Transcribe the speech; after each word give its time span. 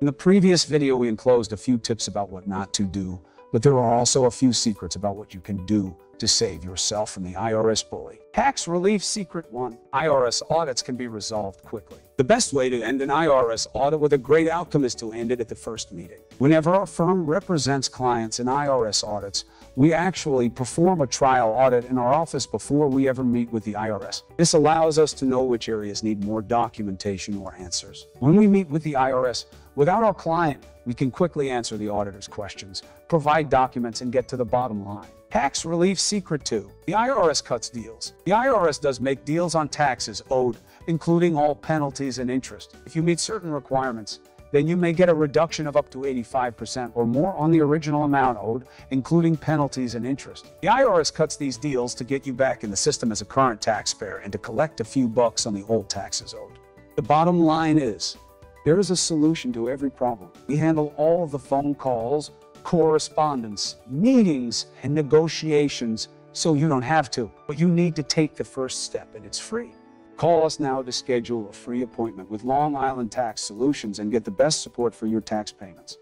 In 0.00 0.06
the 0.06 0.12
previous 0.14 0.64
video, 0.64 0.96
we 0.96 1.08
enclosed 1.08 1.52
a 1.52 1.58
few 1.58 1.76
tips 1.76 2.08
about 2.08 2.30
what 2.30 2.48
not 2.48 2.72
to 2.72 2.84
do, 2.84 3.20
but 3.52 3.62
there 3.62 3.74
are 3.74 3.92
also 3.92 4.24
a 4.24 4.30
few 4.30 4.50
secrets 4.50 4.96
about 4.96 5.14
what 5.14 5.34
you 5.34 5.40
can 5.40 5.66
do 5.66 5.94
to 6.20 6.28
save 6.28 6.62
yourself 6.64 7.10
from 7.10 7.24
the 7.24 7.32
IRS 7.32 7.88
bully. 7.88 8.20
Tax 8.32 8.68
Relief 8.68 9.02
Secret 9.02 9.50
1 9.50 9.76
IRS 9.92 10.42
audits 10.50 10.82
can 10.82 10.94
be 10.94 11.08
resolved 11.08 11.62
quickly. 11.62 11.98
The 12.16 12.24
best 12.24 12.52
way 12.52 12.68
to 12.68 12.82
end 12.82 13.00
an 13.00 13.08
IRS 13.08 13.66
audit 13.72 13.98
with 13.98 14.12
a 14.12 14.18
great 14.18 14.48
outcome 14.48 14.84
is 14.84 14.94
to 14.96 15.12
end 15.12 15.32
it 15.32 15.40
at 15.40 15.48
the 15.48 15.54
first 15.54 15.90
meeting. 15.90 16.20
Whenever 16.38 16.74
our 16.74 16.86
firm 16.86 17.24
represents 17.24 17.88
clients 17.88 18.38
in 18.38 18.46
IRS 18.46 19.02
audits, 19.02 19.46
we 19.74 19.94
actually 19.94 20.50
perform 20.50 21.00
a 21.00 21.06
trial 21.06 21.48
audit 21.48 21.86
in 21.86 21.96
our 21.96 22.12
office 22.12 22.46
before 22.46 22.88
we 22.88 23.08
ever 23.08 23.24
meet 23.24 23.50
with 23.50 23.64
the 23.64 23.72
IRS. 23.72 24.22
This 24.36 24.52
allows 24.52 24.98
us 24.98 25.14
to 25.14 25.24
know 25.24 25.42
which 25.42 25.68
areas 25.68 26.02
need 26.02 26.22
more 26.22 26.42
documentation 26.42 27.38
or 27.38 27.54
answers. 27.58 28.06
When 28.18 28.36
we 28.36 28.46
meet 28.46 28.68
with 28.68 28.82
the 28.82 28.92
IRS, 28.92 29.46
without 29.74 30.02
our 30.02 30.14
client, 30.14 30.62
we 30.86 30.94
can 30.94 31.10
quickly 31.10 31.50
answer 31.50 31.76
the 31.76 31.88
auditor's 31.88 32.26
questions, 32.26 32.82
provide 33.08 33.50
documents, 33.50 34.00
and 34.00 34.12
get 34.12 34.28
to 34.28 34.36
the 34.36 34.44
bottom 34.44 34.84
line. 34.84 35.08
Tax 35.30 35.64
Relief 35.64 36.00
Secret 36.00 36.44
2. 36.44 36.70
The 36.86 36.92
IRS 36.92 37.44
cuts 37.44 37.68
deals. 37.68 38.14
The 38.24 38.32
IRS 38.32 38.80
does 38.80 39.00
make 39.00 39.24
deals 39.24 39.54
on 39.54 39.68
taxes 39.68 40.22
owed, 40.30 40.56
including 40.88 41.36
all 41.36 41.54
penalties 41.54 42.18
and 42.18 42.30
interest. 42.30 42.74
If 42.84 42.96
you 42.96 43.02
meet 43.02 43.20
certain 43.20 43.50
requirements, 43.52 44.18
then 44.52 44.66
you 44.66 44.76
may 44.76 44.92
get 44.92 45.08
a 45.08 45.14
reduction 45.14 45.66
of 45.66 45.76
up 45.76 45.90
to 45.90 45.98
85% 45.98 46.90
or 46.94 47.06
more 47.06 47.32
on 47.34 47.50
the 47.50 47.60
original 47.60 48.04
amount 48.04 48.38
owed, 48.40 48.66
including 48.90 49.36
penalties 49.36 49.94
and 49.94 50.04
interest. 50.04 50.46
The 50.60 50.68
IRS 50.68 51.14
cuts 51.14 51.36
these 51.36 51.56
deals 51.56 51.94
to 51.94 52.04
get 52.04 52.26
you 52.26 52.32
back 52.32 52.64
in 52.64 52.70
the 52.70 52.76
system 52.76 53.12
as 53.12 53.20
a 53.20 53.24
current 53.24 53.60
taxpayer 53.60 54.16
and 54.18 54.32
to 54.32 54.38
collect 54.38 54.80
a 54.80 54.84
few 54.84 55.06
bucks 55.06 55.46
on 55.46 55.54
the 55.54 55.64
old 55.68 55.88
taxes 55.88 56.34
owed. 56.34 56.58
The 56.96 57.02
bottom 57.02 57.40
line 57.40 57.78
is, 57.78 58.16
there 58.64 58.78
is 58.78 58.90
a 58.90 58.96
solution 58.96 59.52
to 59.54 59.70
every 59.70 59.90
problem. 59.90 60.30
We 60.46 60.56
handle 60.56 60.92
all 60.96 61.26
the 61.26 61.38
phone 61.38 61.74
calls, 61.74 62.32
correspondence, 62.62 63.76
meetings, 63.88 64.66
and 64.82 64.94
negotiations 64.94 66.08
so 66.32 66.54
you 66.54 66.68
don't 66.68 66.82
have 66.82 67.10
to. 67.12 67.30
But 67.46 67.58
you 67.58 67.68
need 67.68 67.96
to 67.96 68.02
take 68.02 68.36
the 68.36 68.44
first 68.44 68.84
step, 68.84 69.14
and 69.14 69.24
it's 69.24 69.38
free. 69.38 69.72
Call 70.16 70.44
us 70.44 70.60
now 70.60 70.82
to 70.82 70.92
schedule 70.92 71.48
a 71.48 71.52
free 71.52 71.82
appointment 71.82 72.30
with 72.30 72.44
Long 72.44 72.76
Island 72.76 73.10
Tax 73.10 73.40
Solutions 73.40 73.98
and 73.98 74.12
get 74.12 74.24
the 74.24 74.30
best 74.30 74.62
support 74.62 74.94
for 74.94 75.06
your 75.06 75.22
tax 75.22 75.50
payments. 75.50 75.96